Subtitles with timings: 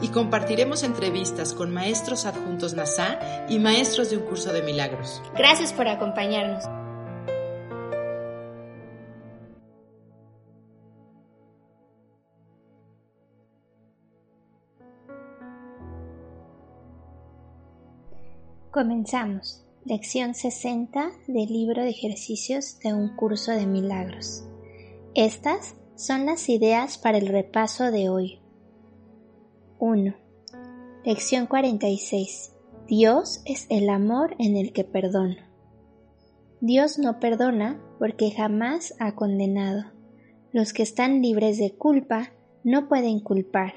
[0.00, 5.22] Y compartiremos entrevistas con maestros adjuntos NASA y maestros de un curso de milagros.
[5.34, 6.64] Gracias por acompañarnos.
[18.78, 19.64] Comenzamos.
[19.84, 24.44] Lección 60 del libro de ejercicios de un curso de milagros.
[25.16, 28.40] Estas son las ideas para el repaso de hoy.
[29.80, 30.12] 1.
[31.04, 32.52] Lección 46.
[32.88, 35.48] Dios es el amor en el que perdona.
[36.60, 39.84] Dios no perdona porque jamás ha condenado.
[40.50, 42.32] Los que están libres de culpa
[42.64, 43.74] no pueden culpar,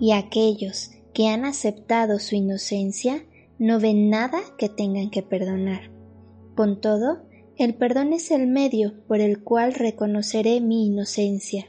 [0.00, 3.26] y aquellos que han aceptado su inocencia
[3.58, 5.90] no ven nada que tengan que perdonar.
[6.54, 7.26] Con todo,
[7.58, 11.66] el perdón es el medio por el cual reconoceré mi inocencia.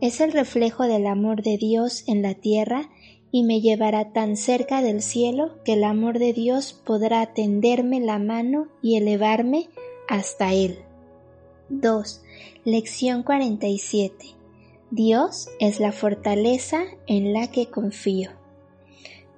[0.00, 2.88] Es el reflejo del amor de Dios en la tierra
[3.32, 8.18] y me llevará tan cerca del cielo que el amor de Dios podrá tenderme la
[8.18, 9.68] mano y elevarme
[10.08, 10.80] hasta Él.
[11.68, 12.22] 2.
[12.64, 14.34] Lección 47.
[14.90, 18.30] Dios es la fortaleza en la que confío.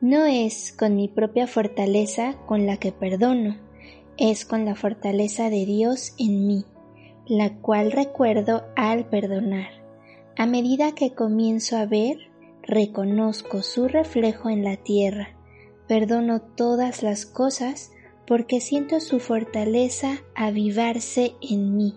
[0.00, 3.58] No es con mi propia fortaleza con la que perdono,
[4.16, 6.64] es con la fortaleza de Dios en mí,
[7.26, 9.68] la cual recuerdo al perdonar.
[10.36, 12.31] A medida que comienzo a ver,
[12.62, 15.36] reconozco su reflejo en la tierra,
[15.88, 17.92] perdono todas las cosas
[18.26, 21.94] porque siento su fortaleza avivarse en mí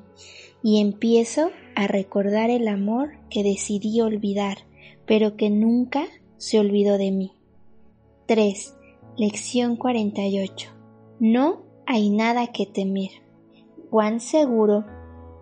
[0.63, 4.57] y empiezo a recordar el amor que decidí olvidar,
[5.05, 6.05] pero que nunca
[6.37, 7.31] se olvidó de mí.
[8.25, 8.75] 3.
[9.17, 10.71] Lección 48.
[11.19, 13.11] No hay nada que temer.
[13.91, 14.85] Cuán seguro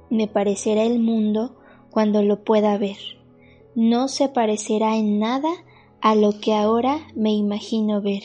[0.10, 1.56] me parecerá el mundo
[1.90, 2.98] cuando lo pueda ver.
[3.76, 5.50] No se parecerá en nada
[6.02, 8.24] a lo que ahora me imagino ver.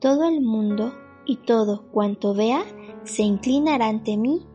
[0.00, 0.92] Todo el mundo
[1.26, 2.64] y todo cuanto vea
[3.04, 4.46] se inclinará ante mí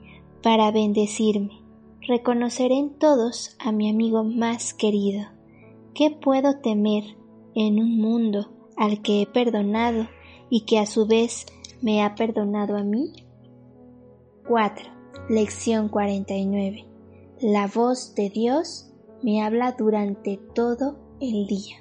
[0.41, 1.61] para bendecirme.
[2.07, 5.25] Reconoceré en todos a mi amigo más querido.
[5.93, 7.03] ¿Qué puedo temer
[7.53, 10.07] en un mundo al que he perdonado
[10.49, 11.45] y que a su vez
[11.81, 13.11] me ha perdonado a mí?
[14.47, 14.89] 4.
[15.29, 16.85] Lección 49.
[17.41, 18.90] La voz de Dios
[19.23, 21.77] me habla durante todo el día.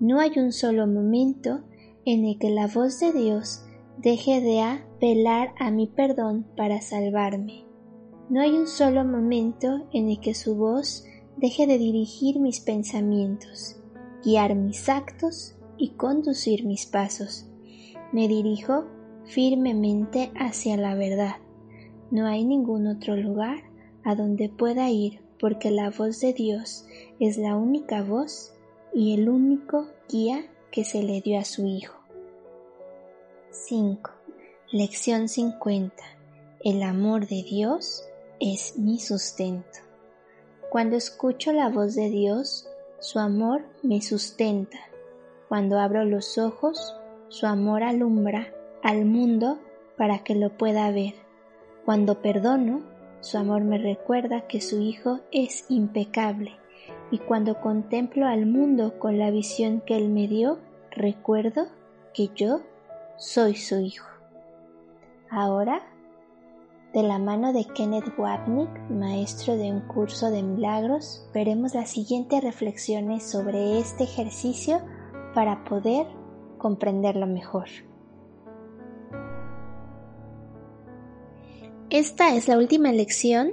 [0.00, 1.62] No hay un solo momento
[2.04, 3.64] en el que la voz de Dios
[3.98, 7.64] deje de apelar a mi perdón para salvarme.
[8.28, 11.04] No hay un solo momento en el que su voz
[11.36, 13.80] deje de dirigir mis pensamientos,
[14.24, 17.46] guiar mis actos y conducir mis pasos.
[18.12, 18.86] Me dirijo
[19.24, 21.36] firmemente hacia la verdad.
[22.10, 23.58] No hay ningún otro lugar
[24.04, 26.86] a donde pueda ir porque la voz de Dios
[27.20, 28.54] es la única voz
[28.94, 32.00] y el único guía que se le dio a su Hijo.
[33.50, 34.10] 5.
[34.72, 36.02] Lección 50.
[36.60, 38.04] El amor de Dios
[38.40, 39.80] es mi sustento.
[40.70, 42.66] Cuando escucho la voz de Dios,
[42.98, 44.78] su amor me sustenta
[45.50, 46.96] cuando abro los ojos,
[47.28, 48.50] su amor alumbra
[48.82, 49.58] al mundo
[49.98, 51.12] para que lo pueda ver.
[51.84, 52.93] Cuando perdono,
[53.24, 56.52] su amor me recuerda que su Hijo es impecable.
[57.10, 60.58] Y cuando contemplo al mundo con la visión que Él me dio,
[60.90, 61.68] recuerdo
[62.12, 62.60] que yo
[63.16, 64.06] soy su Hijo.
[65.30, 65.80] Ahora,
[66.92, 72.44] de la mano de Kenneth Wapnick, maestro de un curso de milagros, veremos las siguientes
[72.44, 74.82] reflexiones sobre este ejercicio
[75.34, 76.06] para poder
[76.58, 77.68] comprenderlo mejor.
[81.94, 83.52] Esta es la última lección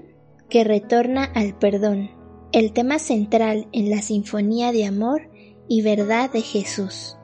[0.50, 2.10] que retorna al perdón,
[2.52, 5.30] el tema central en la Sinfonía de Amor
[5.68, 7.18] y Verdad de Jesús.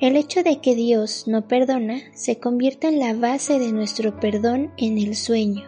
[0.00, 4.72] El hecho de que Dios no perdona se convierte en la base de nuestro perdón
[4.78, 5.62] en el sueño.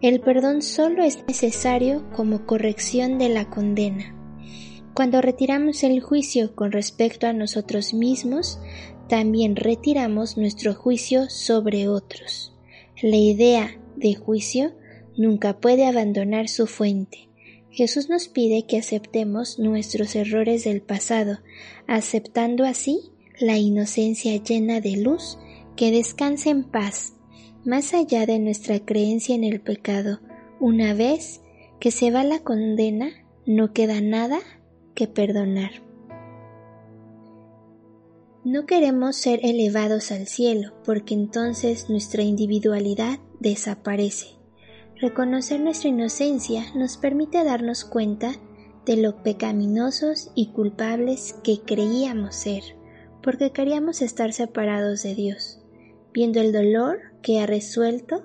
[0.00, 4.16] El perdón solo es necesario como corrección de la condena.
[4.92, 8.58] Cuando retiramos el juicio con respecto a nosotros mismos,
[9.08, 12.56] también retiramos nuestro juicio sobre otros.
[13.02, 14.72] La idea de juicio
[15.16, 17.28] nunca puede abandonar su fuente.
[17.70, 21.38] Jesús nos pide que aceptemos nuestros errores del pasado,
[21.86, 25.38] aceptando así la inocencia llena de luz,
[25.76, 27.14] que descanse en paz,
[27.64, 30.20] más allá de nuestra creencia en el pecado.
[30.58, 31.40] Una vez
[31.78, 33.10] que se va la condena,
[33.46, 34.40] no queda nada
[34.94, 35.70] que perdonar.
[38.44, 44.36] No queremos ser elevados al cielo, porque entonces nuestra individualidad desaparece.
[44.96, 48.32] Reconocer nuestra inocencia nos permite darnos cuenta
[48.86, 52.62] de lo pecaminosos y culpables que creíamos ser,
[53.22, 55.60] porque queríamos estar separados de Dios,
[56.12, 58.22] viendo el dolor que ha resuelto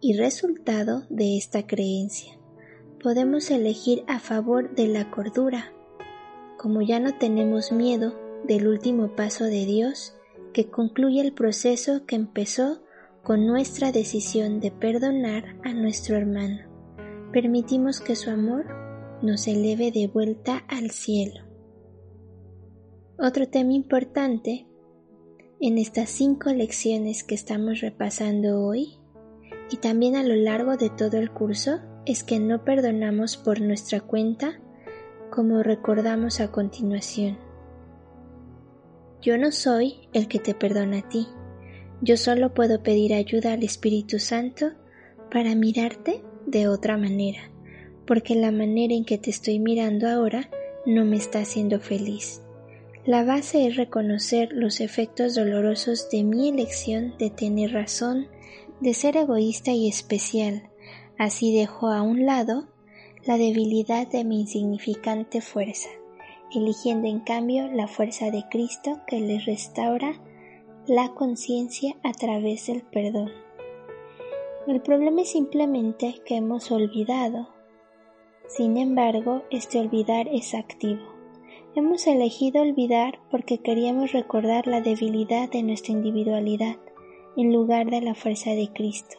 [0.00, 2.38] y resultado de esta creencia.
[3.02, 5.72] Podemos elegir a favor de la cordura,
[6.58, 8.14] como ya no tenemos miedo
[8.44, 10.14] del último paso de Dios
[10.52, 12.80] que concluye el proceso que empezó
[13.26, 16.60] con nuestra decisión de perdonar a nuestro hermano.
[17.32, 18.66] Permitimos que su amor
[19.20, 21.40] nos eleve de vuelta al cielo.
[23.18, 24.68] Otro tema importante
[25.60, 28.96] en estas cinco lecciones que estamos repasando hoy
[29.72, 34.02] y también a lo largo de todo el curso es que no perdonamos por nuestra
[34.02, 34.60] cuenta
[35.32, 37.38] como recordamos a continuación.
[39.20, 41.26] Yo no soy el que te perdona a ti,
[42.02, 44.72] yo solo puedo pedir ayuda al Espíritu Santo
[45.30, 47.50] para mirarte de otra manera
[48.06, 50.48] porque la manera en que te estoy mirando ahora
[50.86, 52.42] no me está haciendo feliz.
[53.04, 58.28] La base es reconocer los efectos dolorosos de mi elección de tener razón,
[58.80, 60.70] de ser egoísta y especial.
[61.18, 62.68] Así dejo a un lado
[63.24, 65.88] la debilidad de mi insignificante fuerza,
[66.54, 70.20] eligiendo en cambio la fuerza de Cristo que les restaura
[70.86, 73.30] la conciencia a través del perdón.
[74.66, 77.56] El problema es simplemente que hemos olvidado
[78.48, 81.02] sin embargo, este olvidar es activo.
[81.74, 86.76] Hemos elegido olvidar porque queríamos recordar la debilidad de nuestra individualidad
[87.36, 89.16] en lugar de la fuerza de Cristo.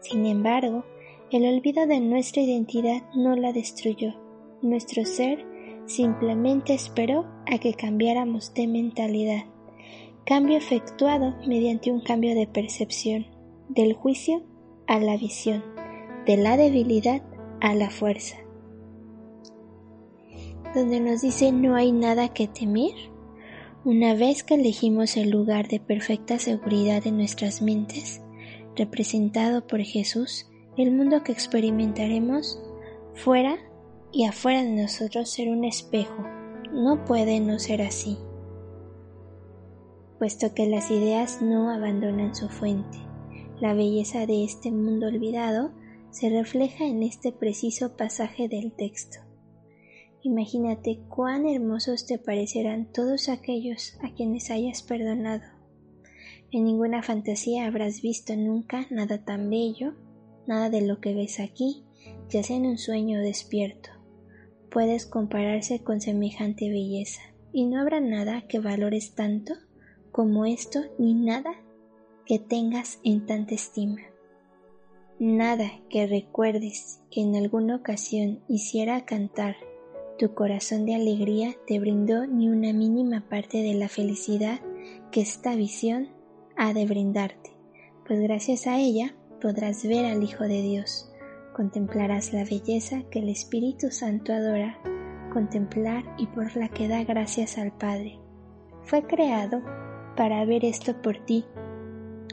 [0.00, 0.84] Sin embargo,
[1.30, 4.14] el olvido de nuestra identidad no la destruyó.
[4.62, 5.44] Nuestro ser
[5.84, 9.44] simplemente esperó a que cambiáramos de mentalidad.
[10.24, 13.26] Cambio efectuado mediante un cambio de percepción,
[13.68, 14.42] del juicio
[14.86, 15.64] a la visión,
[16.26, 17.22] de la debilidad
[17.60, 18.42] a la fuerza
[20.74, 22.94] donde nos dice no hay nada que temer?
[23.84, 28.22] Una vez que elegimos el lugar de perfecta seguridad en nuestras mentes,
[28.76, 32.60] representado por Jesús, el mundo que experimentaremos
[33.14, 33.58] fuera
[34.12, 36.24] y afuera de nosotros será un espejo.
[36.72, 38.16] No puede no ser así,
[40.22, 42.96] puesto que las ideas no abandonan su fuente.
[43.60, 45.72] La belleza de este mundo olvidado
[46.12, 49.18] se refleja en este preciso pasaje del texto.
[50.22, 55.42] Imagínate cuán hermosos te parecerán todos aquellos a quienes hayas perdonado.
[56.52, 59.94] En ninguna fantasía habrás visto nunca nada tan bello,
[60.46, 61.82] nada de lo que ves aquí,
[62.28, 63.90] ya sea en un sueño o despierto.
[64.70, 67.22] Puedes compararse con semejante belleza,
[67.52, 69.54] y no habrá nada que valores tanto
[70.12, 71.54] como esto, ni nada
[72.26, 74.02] que tengas en tanta estima.
[75.18, 79.56] Nada que recuerdes que en alguna ocasión hiciera cantar
[80.18, 84.60] tu corazón de alegría te brindó ni una mínima parte de la felicidad
[85.10, 86.10] que esta visión
[86.56, 87.50] ha de brindarte,
[88.06, 91.10] pues gracias a ella podrás ver al Hijo de Dios,
[91.54, 94.78] contemplarás la belleza que el Espíritu Santo adora,
[95.32, 98.20] contemplar y por la que da gracias al Padre.
[98.82, 99.62] Fue creado
[100.16, 101.44] para ver esto por ti,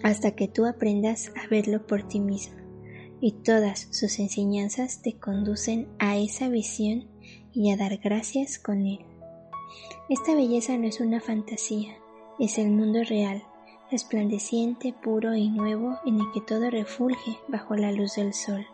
[0.03, 2.57] hasta que tú aprendas a verlo por ti mismo,
[3.21, 7.07] y todas sus enseñanzas te conducen a esa visión
[7.53, 8.99] y a dar gracias con él.
[10.09, 11.95] Esta belleza no es una fantasía,
[12.39, 13.43] es el mundo real,
[13.91, 18.65] resplandeciente, puro y nuevo en el que todo refulge bajo la luz del sol.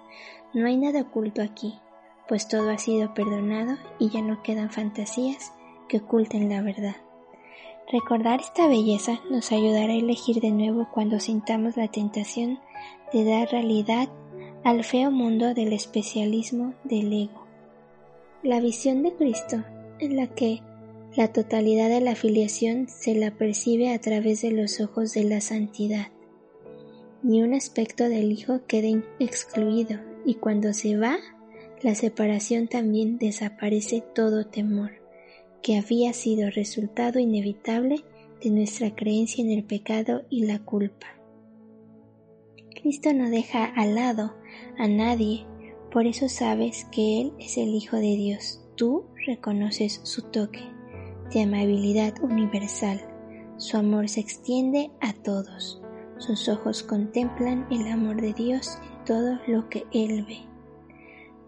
[0.53, 1.79] No hay nada oculto aquí,
[2.27, 5.51] pues todo ha sido perdonado y ya no quedan fantasías
[5.88, 6.95] que oculten la verdad.
[7.91, 12.59] Recordar esta belleza nos ayudará a elegir de nuevo cuando sintamos la tentación
[13.13, 14.09] de dar realidad
[14.63, 17.45] al feo mundo del especialismo del ego.
[18.41, 19.63] La visión de Cristo,
[19.99, 20.61] en la que
[21.15, 25.39] la totalidad de la filiación se la percibe a través de los ojos de la
[25.39, 26.07] santidad.
[27.21, 31.17] Ni un aspecto del Hijo queda excluido, y cuando se va,
[31.83, 35.04] la separación también desaparece todo temor,
[35.65, 38.05] que había sido resultado inevitable
[38.39, 41.07] de nuestra creencia en el pecado y la culpa.
[42.79, 44.36] Cristo no deja al lado
[44.77, 45.48] a nadie
[45.91, 48.62] por eso sabes que Él es el Hijo de Dios.
[48.75, 50.62] Tú reconoces su toque
[51.34, 53.01] de amabilidad universal,
[53.57, 55.81] Su amor se extiende a todos.
[56.19, 60.54] Sus ojos contemplan el amor de Dios en todo lo que Él ve.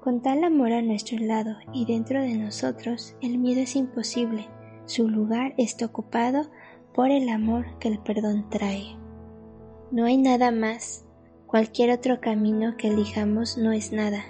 [0.08, 4.48] Con tal amor a nuestro lado y dentro de nosotros, el miedo es imposible.
[4.86, 6.50] Su lugar está ocupado
[6.94, 8.96] por el amor que el perdón trae.
[9.92, 11.06] No hay nada más.
[11.46, 14.24] Cualquier otro camino que elijamos no es nada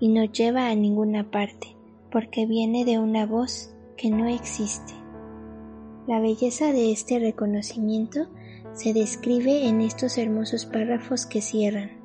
[0.00, 1.76] y no lleva a ninguna parte,
[2.10, 4.92] porque viene de una voz que no existe.
[6.08, 8.26] La belleza de este reconocimiento
[8.72, 12.01] se describe en estos hermosos párrafos que cierran.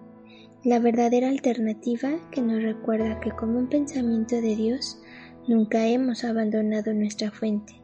[0.63, 4.99] La verdadera alternativa que nos recuerda que como un pensamiento de Dios
[5.47, 7.81] nunca hemos abandonado nuestra fuente.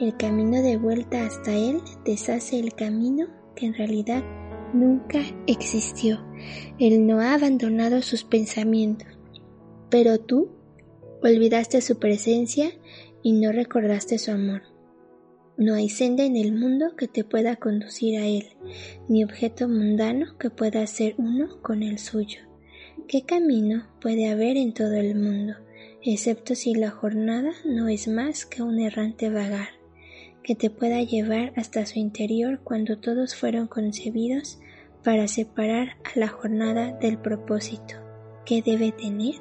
[0.00, 4.22] El camino de vuelta hasta Él deshace el camino que en realidad
[4.74, 6.18] nunca existió.
[6.78, 9.08] Él no ha abandonado sus pensamientos,
[9.88, 10.50] pero tú
[11.22, 12.70] olvidaste su presencia
[13.22, 14.62] y no recordaste su amor.
[15.58, 18.48] No hay senda en el mundo que te pueda conducir a Él,
[19.08, 22.40] ni objeto mundano que pueda ser uno con el suyo.
[23.08, 25.54] ¿Qué camino puede haber en todo el mundo,
[26.02, 29.68] excepto si la jornada no es más que un errante vagar,
[30.42, 34.58] que te pueda llevar hasta su interior cuando todos fueron concebidos
[35.02, 37.94] para separar a la jornada del propósito
[38.44, 39.36] que debe tener?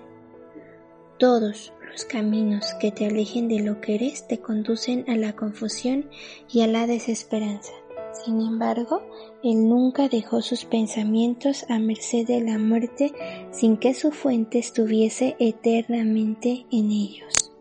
[1.20, 6.10] Todos los caminos que te alejen de lo que eres te conducen a la confusión
[6.52, 7.72] y a la desesperanza.
[8.12, 9.02] Sin embargo,
[9.44, 13.14] él nunca dejó sus pensamientos a merced de la muerte
[13.52, 17.54] sin que su fuente estuviese eternamente en ellos.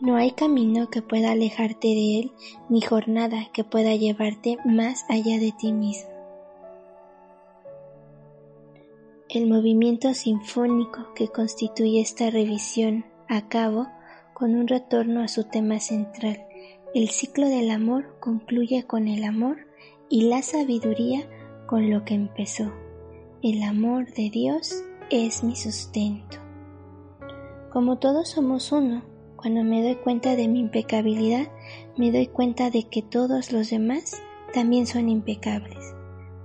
[0.00, 2.32] No hay camino que pueda alejarte de él,
[2.68, 6.10] ni jornada que pueda llevarte más allá de ti mismo.
[9.28, 13.88] El movimiento sinfónico que constituye esta revisión a cabo
[14.32, 16.46] con un retorno a su tema central.
[16.94, 19.58] El ciclo del amor concluye con el amor
[20.08, 21.28] y la sabiduría
[21.66, 22.72] con lo que empezó.
[23.42, 26.38] El amor de Dios es mi sustento.
[27.70, 29.02] Como todos somos uno,
[29.36, 31.48] cuando me doy cuenta de mi impecabilidad,
[31.96, 34.20] me doy cuenta de que todos los demás
[34.54, 35.94] también son impecables.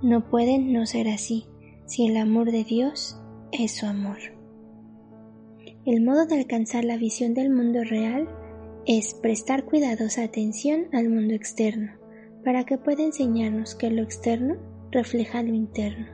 [0.02, 1.46] No pueden no ser así
[1.86, 3.18] si el amor de Dios
[3.50, 4.33] es su amor.
[5.86, 8.26] El modo de alcanzar la visión del mundo real
[8.86, 11.92] es prestar cuidadosa atención al mundo externo,
[12.42, 14.56] para que pueda enseñarnos que lo externo
[14.90, 16.06] refleja lo interno,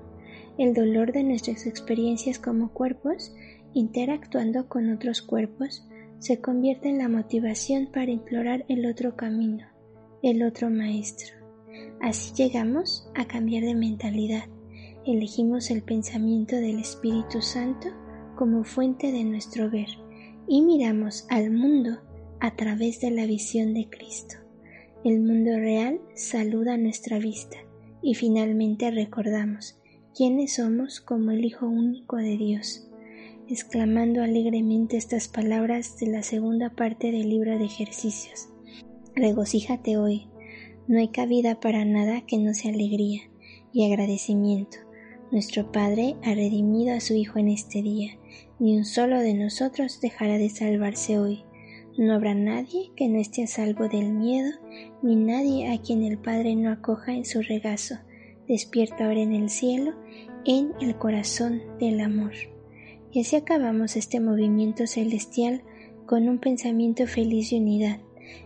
[0.59, 3.33] el dolor de nuestras experiencias como cuerpos,
[3.73, 5.87] interactuando con otros cuerpos,
[6.19, 9.69] se convierte en la motivación para implorar el otro camino,
[10.25, 11.37] el otro maestro.
[12.01, 14.49] Así llegamos a cambiar de mentalidad,
[15.07, 17.87] elegimos el pensamiento del Espíritu Santo
[18.41, 19.91] como fuente de nuestro ver
[20.49, 21.99] y miramos al mundo
[22.41, 24.37] a través de la visión de Cristo.
[25.05, 27.59] El mundo real saluda nuestra vista
[28.01, 29.79] y finalmente recordamos
[30.17, 32.89] quiénes somos como el Hijo único de Dios.
[33.47, 38.49] Exclamando alegremente estas palabras de la segunda parte del libro de ejercicios.
[39.15, 40.29] Regocíjate hoy.
[40.89, 43.21] No hay cabida para nada que no sea alegría
[43.71, 44.79] y agradecimiento
[45.31, 48.19] nuestro Padre ha redimido a su Hijo en este día,
[48.59, 51.45] ni un solo de nosotros dejará de salvarse hoy.
[51.97, 54.51] No habrá nadie que no esté a salvo del miedo,
[55.03, 57.97] ni nadie a quien el Padre no acoja en su regazo,
[58.49, 59.95] despierta ahora en el cielo,
[60.45, 62.33] en el corazón del amor.
[63.13, 65.63] Y así acabamos este movimiento celestial
[66.07, 68.01] con un pensamiento feliz de unidad,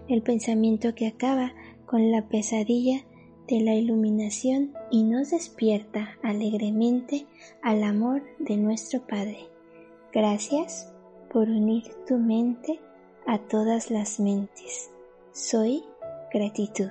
[0.08, 1.54] el pensamiento que acaba
[1.86, 3.04] con la pesadilla
[3.48, 7.26] de la iluminación y nos despierta alegremente
[7.62, 9.48] al amor de nuestro Padre.
[10.12, 10.92] Gracias
[11.30, 12.80] por unir tu mente
[13.26, 14.90] a todas las mentes.
[15.32, 15.82] Soy
[16.32, 16.90] gratitud.